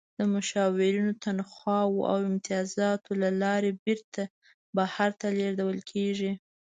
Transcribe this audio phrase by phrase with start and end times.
[0.19, 4.23] د مشاورینو د تنخواوو او امتیازاتو له لارې بیرته
[4.77, 6.31] بهر ته لیږدول کیږي.